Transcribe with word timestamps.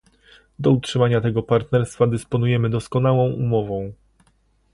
Do 0.59 0.71
utrzymania 0.71 1.21
tego 1.21 1.43
partnerstwa 1.43 2.07
dysponujemy 2.07 2.69
doskonałą 2.69 3.31
umową 3.33 3.93